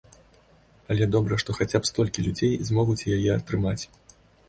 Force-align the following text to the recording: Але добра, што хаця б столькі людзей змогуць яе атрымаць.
Але 0.95 1.03
добра, 1.17 1.39
што 1.45 1.57
хаця 1.59 1.77
б 1.85 1.91
столькі 1.91 2.27
людзей 2.31 2.53
змогуць 2.71 3.07
яе 3.15 3.25
атрымаць. 3.39 3.81